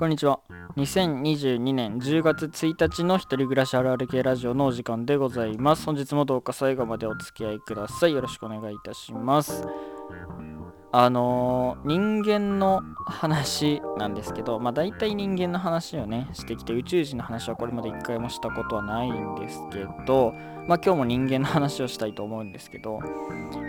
[0.00, 0.40] こんにちは。
[0.78, 5.84] 2022年10月1日の一人暮らしあるある系ラジオのお時間でございます。
[5.84, 8.14] 本日もどうか最後までお付き合いください。
[8.14, 9.62] よろしくお願いいたします。
[10.90, 20.32] あのー人間の話なんですけど、まあ大体人間の話をね、してきて、宇宙人の話はこれまで一回もしたことはないんですけど、
[20.66, 23.00] まあ今日も人間の話をしたいと思うんですけど、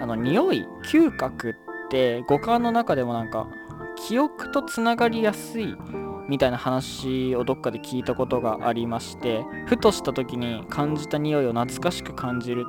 [0.00, 1.56] あの、匂い、嗅覚
[1.86, 3.48] って五感の中でもなんか、
[3.96, 5.76] 記憶とつながりやすい
[6.30, 12.66] みたいな話をどっかで聞いたことがありましてふとした時に感じた匂いを懐かしく感じる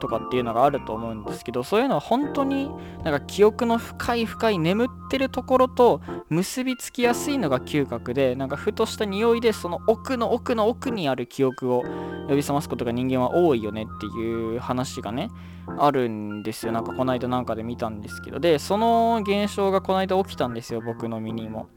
[0.00, 2.70] とかっていうのがあると思うんですけどそういうのは本当に
[3.02, 11.82] なんか記憶の深い深い眠ってるところと結びつきやすいのが嗅覚でなんかふとした匂いでその奥の奥の奥にある記憶を
[12.28, 15.30] 呼び覚ますことが人間は多いよねっていう話がね
[15.78, 16.72] あるんですよ。
[16.72, 21.68] なんかこの間なんかで見たんですけどでその現象がこの間起きたんですよ僕の身にも。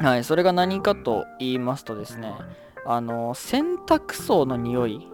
[0.00, 2.32] はいそれが何かと言いますとですね
[2.86, 5.08] あの洗濯槽の匂い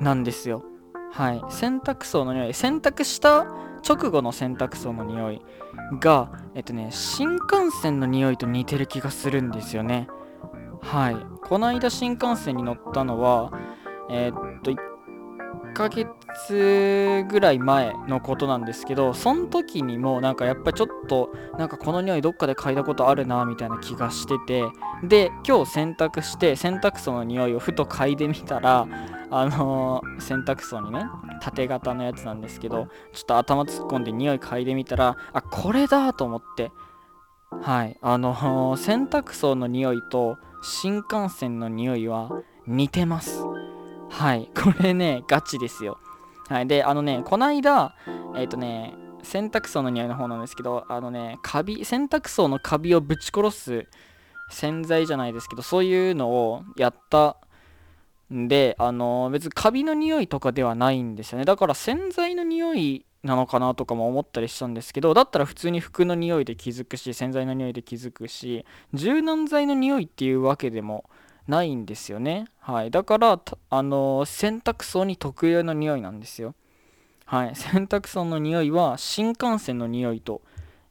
[0.00, 0.64] なんですよ。
[1.12, 2.54] はい洗濯槽の匂い。
[2.54, 3.46] 洗濯した
[3.88, 5.42] 直後の洗濯槽の匂い
[6.00, 10.08] がえっとね新幹線の匂いと似てる気がするんですよね。
[10.82, 13.52] はいこの間新幹線に乗ったのは
[14.10, 14.72] えっと
[15.74, 24.64] 1ヶ月ぐらい前のことなんですけどその時にもなんかやっぱちょっとなんかこの匂いどっかで嗅いだことあるなみたいな気がしてて
[25.02, 28.86] で今日洗濯して洗濯槽の匂いをふと嗅いでみたら
[29.30, 31.06] あのー洗濯槽にね
[31.42, 36.70] 縦型のやつなんですけどちょっと頭突っ込んで匂い嗅いでみたらあこれだと思って
[37.50, 42.30] はいあのー洗濯槽の匂いと新幹線の匂いは
[42.66, 43.44] 似てます。
[44.14, 44.48] はい。
[44.54, 45.98] これねガチですよ。
[46.48, 46.66] はい。
[46.66, 47.94] であのねこないだ
[48.36, 53.86] えっ、とね洗濯槽の匂いの方なんですけどあのねカビ洗濯槽のカビをぶち殺す
[54.50, 57.36] 洗剤じゃないですけどそういうのをやった
[58.32, 61.44] んであの別にカビの匂いとかではないんですよね。
[61.44, 71.08] だから洗剤の匂いなのかなとかも思ったりしたんですけどだったら普通に服の匂いで気づくし洗剤の匂いで気づくし柔軟剤の匂いっていうわけでも
[71.46, 72.46] ないんですよね。
[72.60, 72.90] はい。
[72.90, 73.40] だから
[73.70, 76.54] あの洗濯槽に特有の匂いなんですよ。
[77.26, 77.54] はい。
[77.56, 80.42] 洗濯槽の匂いは新幹線の匂いと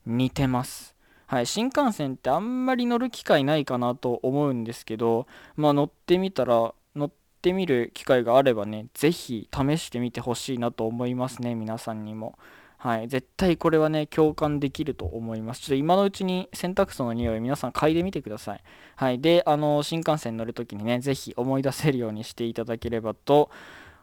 [0.05, 0.95] 似てます。
[1.25, 1.45] はい。
[1.45, 7.11] 新幹線ってあんまり乗る機会ないかなと思うんですけどまあ乗ってみたら乗っ
[7.41, 12.37] てみる機会があればね是非試してみてほしいなと思いますね皆さんにも。
[12.83, 15.61] はい、絶対これはね、共感できると思います。
[15.61, 18.63] ちょっと今のうちに洗濯槽の匂い、皆さん嗅いでみてください。
[18.97, 23.49] はい、で、あの、新幹線乗るときにね、ぜひ思い出せるようにしていただければと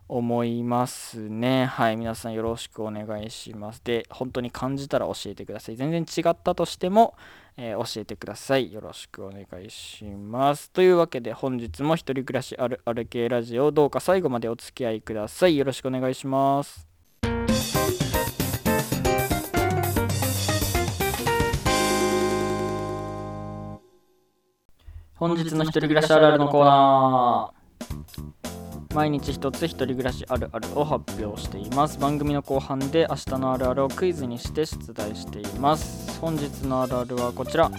[0.09, 1.67] 思いますね。
[1.67, 3.83] はい、皆さんよろしくお願いします。
[3.85, 5.77] で、本当に感じたら教えてください。
[5.77, 7.15] 全然違ったとしても、
[7.59, 8.73] えー教えてください。
[8.73, 10.71] よろしくお願いします。
[10.71, 15.59] というわけで、本日も一人暮らしあるある系ラジオ、どうか最後までお付き合いください。
[15.59, 16.90] よろしくお願いします。
[25.21, 28.95] 本日の一人暮らしあるあるのコーナー。
[28.95, 31.99] 毎日一つ一人暮らしあるあるを発表しています。
[31.99, 36.19] 番組の後半で明日のあるあるをクイズにして出題しています。
[36.23, 37.71] 本日のあるあるはこちら。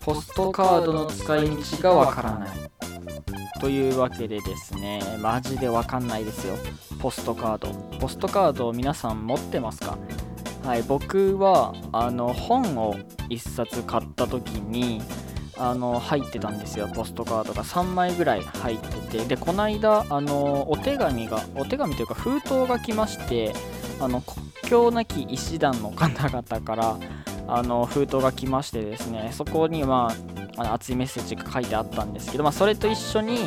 [0.00, 2.48] ポストカードの使い道がわからない。
[3.60, 5.02] というわけでですね。
[5.20, 6.56] マジでわかんないですよ。
[6.98, 7.68] ポストカード。
[7.98, 9.98] ポストカードを皆さん持ってますか？
[10.64, 12.94] はい僕はあの本を
[13.28, 15.02] 一冊買った時に
[15.58, 17.64] あの入ってたんですよポストカードが。
[17.64, 19.24] 3枚ぐらい入ってて。
[19.24, 23.54] でこの間あのお手紙がお手紙というか封筒が来まして
[24.00, 26.98] あの国境なき医師団の方々から
[27.48, 30.12] あの封筒が来ましてですねそこには
[30.56, 33.38] あの熱いメッセージが書いてあったんですけど、まあ、それと一緒に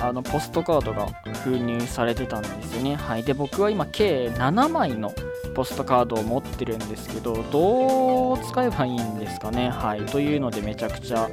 [0.00, 1.06] あのポストカードが
[1.44, 2.94] 封入されてたんですよね。
[2.94, 3.24] はい。
[3.24, 5.12] で僕は今計7枚の
[5.58, 9.70] ポストカードを持ってるんですけどどう使えばいいんですかね？
[9.70, 10.06] はい。
[10.06, 11.28] というのでめちゃくちゃ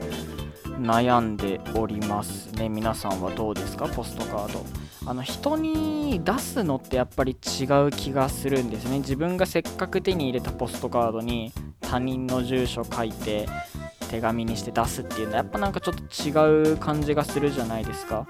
[0.80, 2.68] 悩んでおりますね。
[2.68, 3.88] 皆さんはどうですか？
[3.88, 4.66] ポストカード。
[5.06, 8.98] あの人に出すのってやっぱり違う気がするんですね。
[8.98, 13.46] 自分がせっかく手に入れたポストカードに他人の住所書いて
[14.10, 18.28] 手紙にして出すっていうのはやっぱなんかちょっと違う感じがするじゃないですか。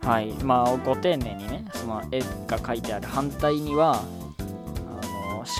[0.00, 0.32] はい。
[0.42, 4.02] まあご丁寧にねその絵が書いてある反対には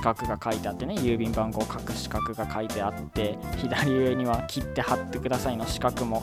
[0.05, 6.23] 角が書いてあってね郵便番号を書く四角が書いてあって左上には切って貼ってくださいの四角も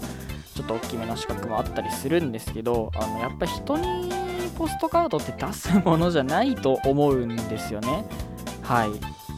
[0.56, 4.12] ちょっと大きめの四角もあったりするんですけどあのやっぱ人に
[4.56, 8.06] ポストカードって出すものじゃないと思うんですよね。
[8.62, 8.90] はい。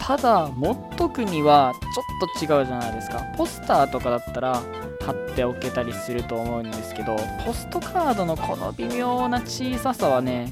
[0.02, 3.20] ただ持っとくにはちょっと違うじゃないですか。
[3.38, 4.62] ポスターとかだったら
[5.04, 7.16] 貼っておけたりすると思うんですけど
[7.46, 10.52] ポストカードのこの微妙な小ささはね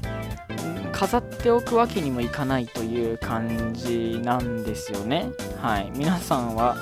[1.02, 5.32] 飾っておくわけにもいかないという感じなんですよね。
[5.60, 5.90] はい。
[5.96, 6.76] 皆さんは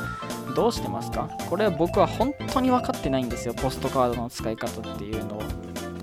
[0.54, 1.30] どうしてますか？
[1.48, 3.54] これは僕は本当に分かってないんですよ。
[3.54, 5.42] ポストカードの使い方っていうのを。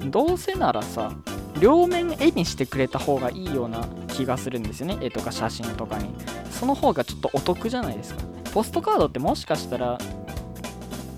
[0.10, 1.12] どうせならさ
[1.60, 4.98] 両面絵にしてくれた方がいいような気がするんですよね。
[5.00, 6.10] 絵とか写真とかに。
[6.50, 8.24] その方がちょっとお得じゃないですか。
[8.52, 10.00] ポストカードってもしかしたら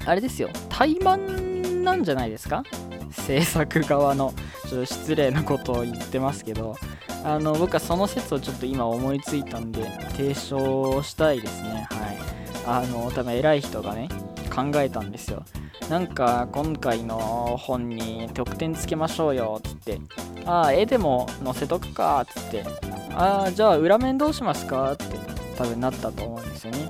[0.05, 0.49] あれですよ。
[0.67, 2.63] 怠慢なんじゃないですか？
[3.11, 4.33] 制作側の
[4.67, 6.75] ちょっと失礼なことを言ってますけど
[7.23, 11.87] あの僕はその説をちょっと今思いついたんで提唱したいですね。
[11.91, 12.17] はい。
[12.65, 14.07] あの多分偉い人がね
[14.53, 15.43] 考えたんですよ。
[15.89, 19.99] なんか今回の本に得点つけましょうよっつって。
[20.45, 22.63] ああ絵でも載せとくかっつって。
[23.13, 25.05] ああじゃあ裏面どうしますかって
[25.57, 26.89] 多分なったと思うんですよね。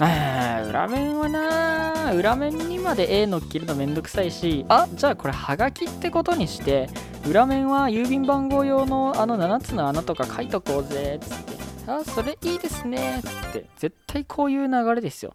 [0.00, 4.64] あ裏面はな裏面にまで絵のっけるのめんどくさいし。
[4.68, 4.86] あ？
[4.92, 6.88] じゃあこれはがきってことにして。
[7.28, 11.18] 裏面は郵便番号用のあの7つの穴とか書いとこうぜ。
[11.20, 11.58] つって。
[11.88, 13.20] あそれいいですね。
[13.24, 13.66] つって。
[13.76, 15.34] 絶対こういう流れですよ。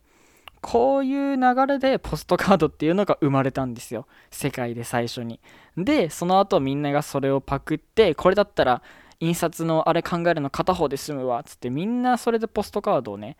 [0.61, 4.07] こういう流れでポストカードっていうのが生まれたんですよ。
[4.31, 5.41] 世界で最初に。
[5.75, 8.81] でその後みんながそれをパクってこれだったら
[9.19, 11.43] 印刷のあれ考えるの片方で済むわ。
[11.43, 13.35] つってみんなそれでポストカードをね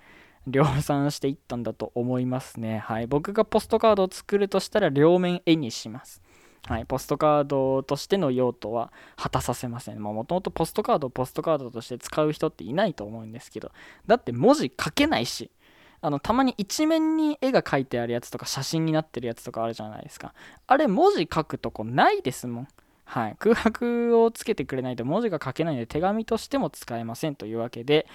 [0.48, 2.80] 量産していったんだと思いますね。
[2.80, 3.08] はい。
[3.08, 6.22] 僕がポストカードを作るとしたら両面絵にします。
[6.68, 6.86] はい。
[6.86, 10.02] ポストカードとしての用途は果たさせません。
[10.02, 13.72] もともとポストカードをポストカードとして使う人っていないと思うんですけど、
[14.08, 15.52] だって文字書けないし、
[16.02, 20.34] あの、たまに一面に絵が描いてあるやつとか写真になってるやつとかあるじゃないですか。
[20.68, 22.68] あれ文字書くとこないですもん。
[23.06, 23.36] はい。
[23.40, 28.08] 空白をつけてくれないと文字が書けないので手紙としても使えませんというわけで、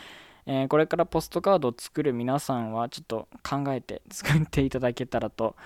[0.51, 5.57] えー、これからポストカードを作る皆さんはちょっと考えて作っていただけたらと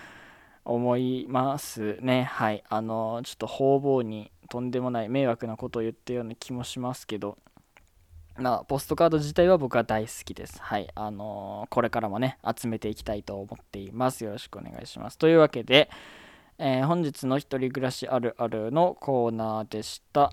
[0.65, 2.25] 思いますね。
[2.35, 2.65] はい。
[2.69, 7.39] あの、ちょっと方々にとんでもない迷惑なことを言ったような気もしますけど、
[8.37, 10.61] まあ、ポストカード自体は僕は大好きです。
[10.61, 10.89] はい。
[10.97, 14.25] あのー、これからもね、集めていきたいと思っています。
[14.25, 15.17] よろしくお願いします。
[15.17, 15.91] というわけで、
[16.59, 20.33] えー、本日の一人暮らしあるあるのコーナーでした。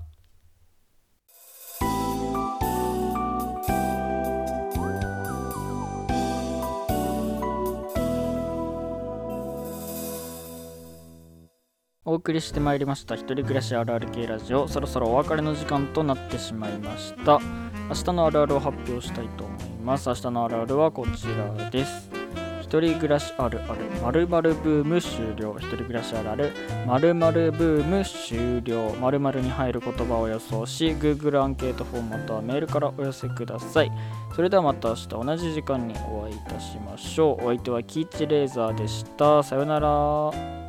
[12.09, 14.67] お送りしてまいりました一人暮らしあるある系ラジオ。
[14.67, 17.39] そろそろお別れの時間となってしまいました。
[17.87, 20.09] 明日のあるあるを発表したいと思います。
[20.09, 21.27] 明日のあるあるはこち
[21.59, 22.09] らです。
[22.63, 25.55] 一人暮らしあるある〇〇ブーム終了。
[25.59, 26.51] 一人暮らしあるある
[26.87, 28.89] 〇〇ブーム終了。
[28.99, 33.91] 〇〇に入る言葉を予想し Google アンケートフォームまたはメールからお寄せください。
[34.35, 37.45] それではまた明日同じ時間にお会いいたしましょう。
[37.45, 39.43] お相手はキーチレーザーでした。
[39.43, 40.59] さよなら。